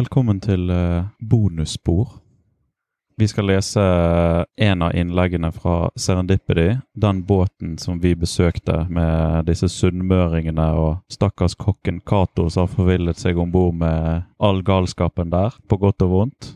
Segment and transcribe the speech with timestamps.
[0.00, 2.12] Velkommen til uh, bonusspor.
[3.20, 3.82] Vi skal lese
[4.56, 11.58] en av innleggene fra Serendipity, den båten som vi besøkte med disse sunnmøringene og stakkars
[11.60, 16.14] kokken Cato som har forvillet seg om bord med all galskapen der, på godt og
[16.14, 16.48] vondt.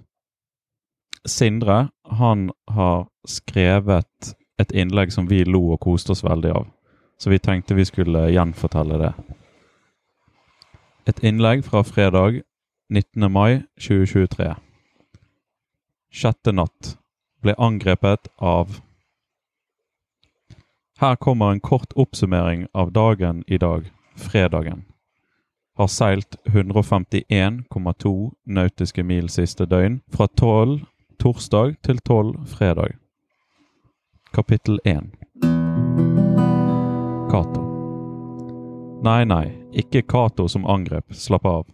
[1.29, 4.33] Sindre, han har skrevet
[4.63, 6.73] et innlegg som vi lo og koste oss veldig av,
[7.21, 9.13] så vi tenkte vi skulle gjenfortelle det.
[11.13, 12.41] Et innlegg fra fredag
[12.89, 13.33] 19.
[13.33, 14.55] mai 2023.
[16.13, 16.99] Sjette natt
[17.41, 18.81] ble angrepet av
[21.01, 24.85] Her kommer en kort oppsummering av dagen i dag, fredagen.
[25.77, 30.85] Har seilt 151,2 nautiske mil siste døgn, fra 12
[31.19, 32.99] torsdag til 12 fredag.
[34.33, 35.09] Kapittel 1
[37.33, 37.65] Cato.
[39.03, 41.65] Nei, nei, ikke Cato som angrep, slapp av.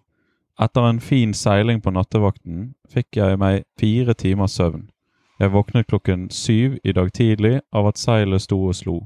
[0.60, 4.90] Etter en fin seiling på nattevakten fikk jeg meg fire timers søvn.
[5.40, 8.96] Jeg våknet klokken syv i dag tidlig av at seilet sto og slo.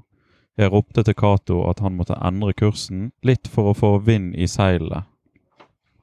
[0.59, 4.49] Jeg ropte til Cato at han måtte endre kursen, litt for å få vind i
[4.51, 5.05] seilene.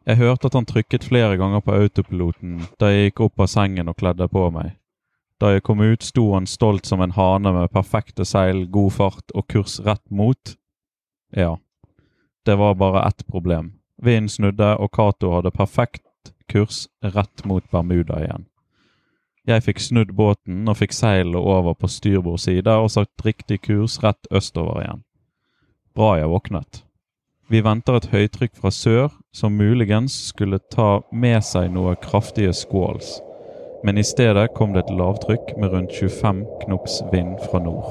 [0.08, 3.92] Jeg hørte at han trykket flere ganger på autopiloten da jeg gikk opp av sengen
[3.92, 4.78] og kledde på meg.
[5.36, 9.36] Da jeg kom ut, sto han stolt som en hane med perfekte seil, god fart
[9.36, 10.56] og kurs rett mot
[11.36, 11.58] Ja,
[12.46, 13.81] det var bare ett problem.
[14.02, 18.48] Vinden snudde, og Cato hadde perfekt kurs rett mot Bermuda igjen.
[19.48, 23.98] Jeg fikk snudd båten og fikk seilet over på styrbord side og satt riktig kurs
[24.04, 25.04] rett østover igjen.
[25.98, 26.84] Bra jeg våknet.
[27.52, 33.18] Vi venter et høytrykk fra sør som muligens skulle ta med seg noe kraftige squalls,
[33.84, 37.90] men i stedet kom det et lavtrykk med rundt 25 knops vind fra nord.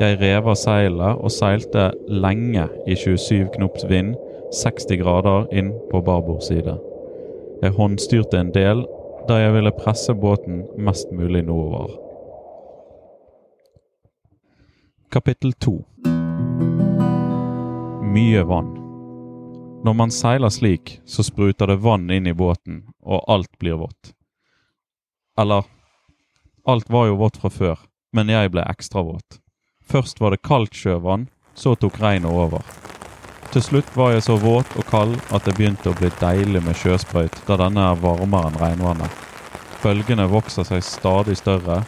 [0.00, 4.16] Jeg rev av seilet og seilte lenge i 27 knops vind
[4.52, 6.76] 60 grader inn på babord side.
[7.62, 8.84] Jeg håndstyrte en del
[9.28, 11.92] der jeg ville presse båten mest mulig nordover.
[15.12, 15.76] Kapittel 2
[18.12, 18.72] Mye vann.
[19.84, 24.12] Når man seiler slik, så spruter det vann inn i båten, og alt blir vått.
[25.38, 25.64] Eller
[26.64, 27.78] Alt var jo vått fra før,
[28.14, 29.40] men jeg ble ekstra våt.
[29.82, 31.26] Først var det kaldt sjøvann,
[31.58, 32.62] så tok regnet over.
[33.52, 36.78] Til slutt var jeg så våt og kald at det begynte å bli deilig med
[36.80, 39.18] sjøsprøyt, da denne er varmere enn regnvannet.
[39.82, 41.82] Bølgene vokser seg stadig større.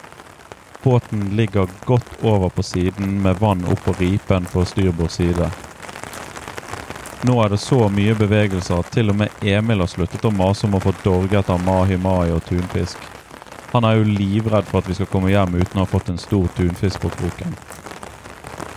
[0.82, 5.48] Båten ligger godt over på siden med vann opp på ripen på styrbord side.
[7.24, 10.66] Nå er det så mye bevegelser at til og med Emil har sluttet å mase
[10.68, 13.08] om å få dorge etter mahi-mahi og tunfisk.
[13.72, 16.20] Han er jo livredd for at vi skal komme hjem uten å ha fått en
[16.20, 17.56] stor tunfisk på kroken.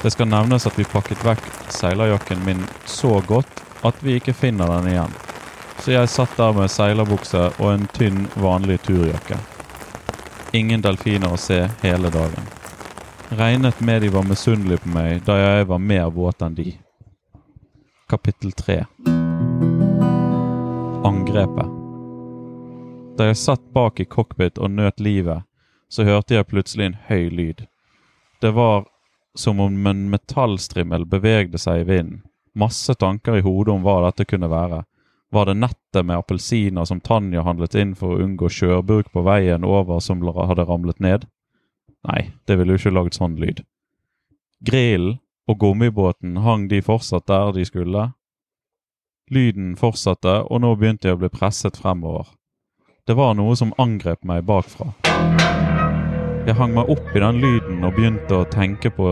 [0.02, 4.70] Det skal nevnes at vi pakket vekk seilerjakken min så godt at vi ikke finner
[4.78, 5.14] den igjen.
[5.80, 9.38] Så jeg satt der med seilerbukse og en tynn, vanlig turjakke.
[10.58, 12.46] Ingen delfiner å se hele dagen.
[13.30, 16.78] Regnet med de var misunnelige på meg da jeg var mer våt enn de.
[18.08, 18.78] Kapittel 3
[21.08, 21.74] Angrepet
[23.18, 25.44] Da jeg satt bak i cockpit og nøt livet,
[25.90, 27.66] så hørte jeg plutselig en høy lyd.
[28.42, 28.86] Det var
[29.38, 32.24] som om en metallstrimmel bevegde seg i vinden.
[32.58, 34.82] Masse tanker i hodet om hva dette kunne være.
[35.30, 39.68] Var det nettet med appelsiner som Tanja handlet inn for å unngå kjørburk på veien
[39.68, 41.28] over som hadde ramlet ned?
[42.08, 43.62] Nei, det ville jo ikke lagd sånn lyd.
[44.66, 48.12] Grillen og gummibåten hang de fortsatt der de skulle.
[49.30, 52.32] Lyden fortsatte, og nå begynte jeg å bli presset fremover.
[53.08, 54.94] Det var noe som angrep meg bakfra.
[56.48, 59.08] Jeg hang meg opp i den lyden og begynte å tenke på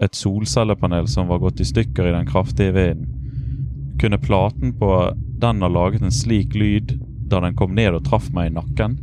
[0.00, 3.10] et solcellepanel som var gått i stykker i den kraftige vinden.
[4.00, 4.88] Kunne platen på
[5.42, 6.94] den ha laget en slik lyd
[7.28, 8.96] da den kom ned og traff meg i nakken?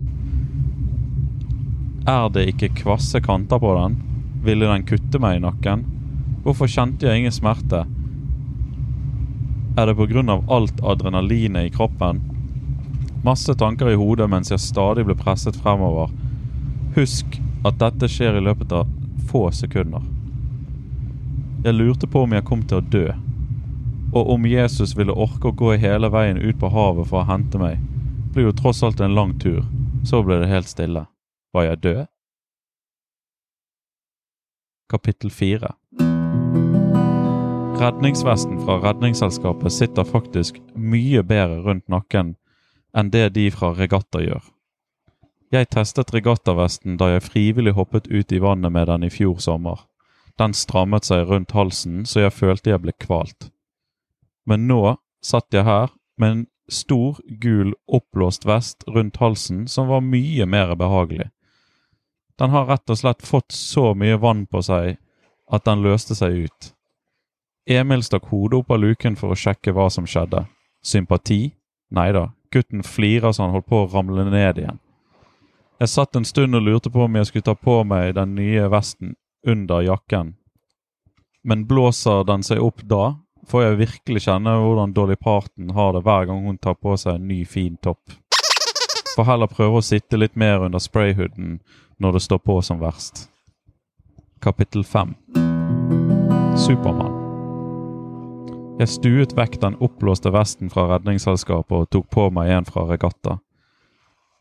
[2.09, 4.01] Er det ikke kvasse kanter på den?
[4.41, 5.85] Ville den kutte meg i nakken?
[6.41, 7.85] Hvorfor kjente jeg ingen smerte?
[9.77, 12.25] Er det av alt adrenalinet i kroppen?
[13.21, 16.09] Masse tanker i hodet mens jeg stadig ble presset fremover
[16.95, 18.87] Husk at dette skjer i løpet av
[19.27, 20.03] få sekunder.
[21.65, 23.07] Jeg lurte på om jeg kom til å dø,
[24.15, 27.59] og om Jesus ville orke å gå hele veien ut på havet for å hente
[27.59, 27.81] meg.
[27.81, 29.59] Det blir jo tross alt en lang tur.
[30.07, 31.03] Så ble det helt stille.
[31.51, 32.01] Var jeg død?
[34.91, 35.75] Kapittel 4
[37.81, 42.37] Redningsvesten fra Redningsselskapet sitter faktisk mye bedre rundt nakken
[42.95, 44.54] enn det de fra Regatta gjør.
[45.55, 49.85] Jeg testet regattavesten da jeg frivillig hoppet ut i vannet med den i fjor sommer.
[50.35, 53.47] Den strammet seg rundt halsen så jeg følte jeg ble kvalt.
[54.43, 60.03] Men nå satt jeg her med en stor, gul, oppblåst vest rundt halsen som var
[60.03, 61.29] mye mer behagelig.
[62.35, 64.97] Den har rett og slett fått så mye vann på seg
[65.47, 66.71] at den løste seg ut.
[67.65, 70.43] Emil stakk hodet opp av luken for å sjekke hva som skjedde.
[70.83, 71.55] Sympati?
[71.95, 74.81] Nei da, gutten flirer så han holdt på å ramle ned igjen.
[75.75, 78.69] Jeg satt en stund og lurte på om jeg skulle ta på meg den nye
[78.71, 80.35] vesten under jakken,
[81.43, 86.05] men blåser den seg opp da, får jeg virkelig kjenne hvordan Dolly Parton har det
[86.07, 88.15] hver gang hun tar på seg en ny, fin topp.
[89.17, 91.59] Får heller prøve å sitte litt mer under sprayhooden
[91.99, 93.27] når det står på som verst.
[94.43, 95.13] Kapittel 5
[96.55, 97.19] Supermann
[98.79, 103.41] Jeg stuet vekk den oppblåste vesten fra Redningsselskapet og tok på meg en fra Regatta.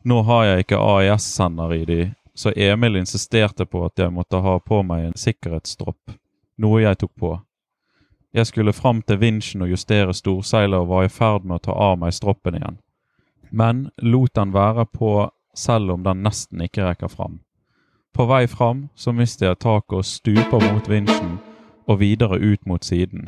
[0.05, 1.99] Nå har jeg ikke AIS-sender i de,
[2.37, 6.13] så Emil insisterte på at jeg måtte ha på meg en sikkerhetsstropp,
[6.61, 7.31] noe jeg tok på.
[8.35, 11.77] Jeg skulle fram til vinsjen og justere storseilet og var i ferd med å ta
[11.87, 12.77] av meg stroppen igjen,
[13.49, 15.15] men lot den være på
[15.57, 17.39] selv om den nesten ikke rekker fram.
[18.13, 21.39] På vei fram så mister jeg taket og stuper mot vinsjen
[21.89, 23.25] og videre ut mot siden.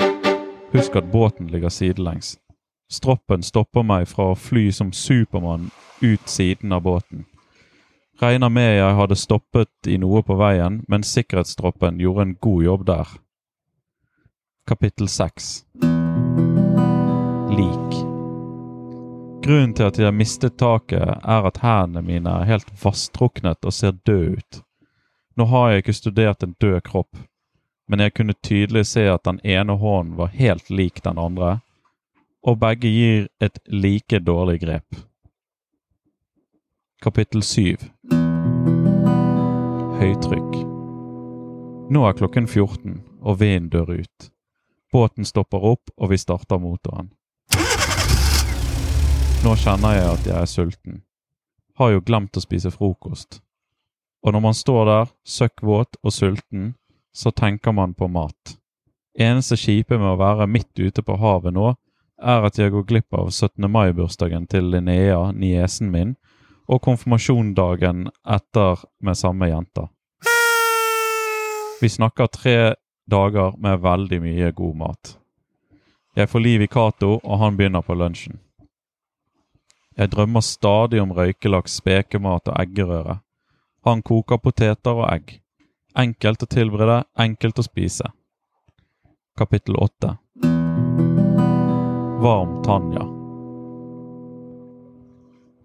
[0.75, 2.35] Husk at båten ligger sidelengs.
[2.89, 7.25] Stroppen stopper meg fra å fly som Supermann ut siden av båten.
[8.19, 12.85] Regner med jeg hadde stoppet i noe på veien, men sikkerhetsstroppen gjorde en god jobb
[12.87, 13.11] der.
[14.67, 15.51] Kapittel 6
[17.57, 17.99] Lik
[19.43, 23.99] Grunnen til at jeg mistet taket, er at hendene mine er helt vasstruknet og ser
[24.07, 24.63] døde ut.
[25.37, 27.19] Nå har jeg ikke studert en død kropp,
[27.87, 31.59] men jeg kunne tydelig se at den ene hånden var helt lik den andre,
[32.43, 34.95] og begge gir et like dårlig grep.
[37.01, 37.77] Kapittel 7
[39.97, 40.55] Høytrykk
[41.93, 44.31] Nå er klokken 14, og vinden dør ut.
[44.91, 47.13] Båten stopper opp, og vi starter motoren.
[49.45, 51.01] Nå kjenner jeg at jeg er sulten.
[51.79, 53.39] Har jo glemt å spise frokost.
[54.25, 56.73] Og når man står der, søkkvåt og sulten,
[57.15, 58.57] så tenker man på mat.
[59.17, 61.71] Eneste kjipe med å være midt ute på havet nå,
[62.21, 63.69] er at jeg går glipp av 17.
[63.71, 66.15] mai-bursdagen til Linnea, niesen min,
[66.67, 69.87] og konfirmasjondagen etter med samme jenta.
[71.81, 72.57] Vi snakker tre
[73.05, 75.13] dager med veldig mye god mat.
[76.17, 78.39] Jeg får liv i Cato, og han begynner på lunsjen.
[79.97, 83.19] Jeg drømmer stadig om røykelaks, spekemat og eggerøre.
[83.85, 85.37] Han koker poteter og egg.
[85.97, 88.09] Enkelt å tilberede, enkelt å spise.
[89.37, 89.77] Kapittel
[92.17, 93.01] 8 Varm Tanja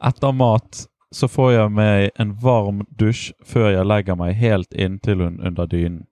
[0.09, 5.23] Etter mat så får jeg meg en varm dusj før jeg legger meg helt inntil
[5.25, 6.03] hun under dynen.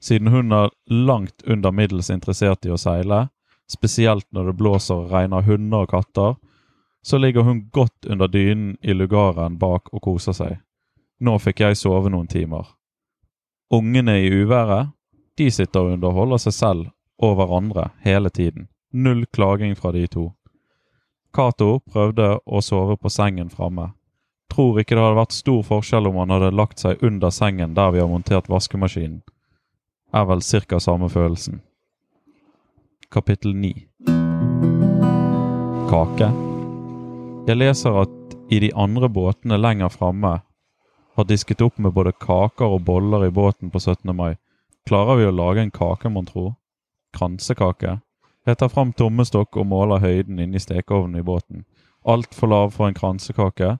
[0.00, 3.28] Siden hun er langt under middels interessert i å seile,
[3.72, 6.34] spesielt når det blåser og regner hunder og katter,
[7.00, 10.58] så ligger hun godt under dynen i lugaren bak og koser seg.
[11.20, 12.68] Nå fikk jeg sove noen timer.
[13.72, 14.92] Ungene i uværet,
[15.40, 18.68] de sitter og underholder seg selv og hverandre hele tiden.
[18.92, 20.30] Null klaging fra de to.
[21.34, 23.92] Cato prøvde å sove på sengen framme.
[24.50, 27.92] Tror ikke det hadde vært stor forskjell om han hadde lagt seg under sengen der
[27.94, 29.20] vi har montert vaskemaskinen
[30.12, 31.60] er vel cirka samme følelsen.
[33.10, 33.72] Kapittel 9
[35.90, 36.30] Kake
[37.46, 40.32] Jeg leser at i de andre båtene lenger framme
[41.16, 44.14] har disket opp med både kaker og boller i båten på 17.
[44.16, 44.36] mai.
[44.86, 46.54] Klarer vi å lage en kake, mon tro?
[47.14, 47.98] Kransekake?
[48.46, 51.64] Jeg tar fram tommestokk og måler høyden inni stekeovnen i båten.
[52.08, 53.76] Altfor lav for en kransekake,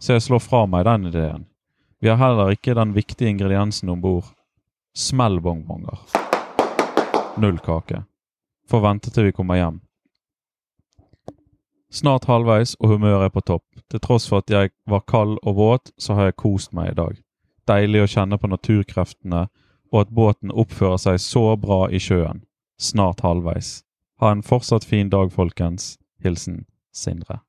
[0.00, 1.46] så jeg slår fra meg den ideen.
[2.02, 4.28] Vi har heller ikke den viktige ingrediensen om bord
[4.98, 5.98] Smellbongbonger.
[7.40, 8.02] Null kake.
[8.68, 9.80] Får vente til vi kommer hjem.
[11.92, 13.64] Snart halvveis, og humøret er på topp.
[13.90, 16.98] Til tross for at jeg var kald og våt, så har jeg kost meg i
[16.98, 17.16] dag.
[17.68, 19.46] Deilig å kjenne på naturkreftene,
[19.92, 22.44] og at båten oppfører seg så bra i sjøen.
[22.80, 23.82] Snart halvveis.
[24.22, 25.98] Ha en fortsatt fin dag, folkens.
[26.22, 26.60] Hilsen
[26.94, 27.40] Sindre.